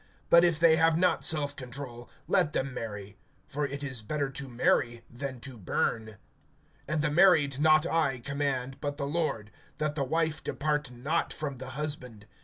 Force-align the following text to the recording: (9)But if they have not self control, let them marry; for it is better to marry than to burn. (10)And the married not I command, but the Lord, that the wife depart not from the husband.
(9)But 0.31 0.41
if 0.41 0.59
they 0.59 0.77
have 0.77 0.97
not 0.97 1.23
self 1.23 1.55
control, 1.55 2.09
let 2.27 2.53
them 2.53 2.73
marry; 2.73 3.17
for 3.45 3.67
it 3.67 3.83
is 3.83 4.01
better 4.01 4.31
to 4.31 4.47
marry 4.47 5.03
than 5.11 5.39
to 5.41 5.59
burn. 5.59 6.17
(10)And 6.87 7.01
the 7.01 7.11
married 7.11 7.59
not 7.59 7.85
I 7.85 8.17
command, 8.17 8.77
but 8.81 8.97
the 8.97 9.05
Lord, 9.05 9.51
that 9.77 9.93
the 9.93 10.03
wife 10.03 10.43
depart 10.43 10.89
not 10.89 11.31
from 11.31 11.59
the 11.59 11.69
husband. 11.77 12.25